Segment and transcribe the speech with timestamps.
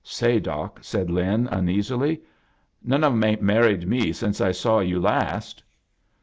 [0.03, 2.23] "Say, Doc," said Lin, uneasily,'
[2.91, 5.61] of 'em 'ain't married me since I saw you last."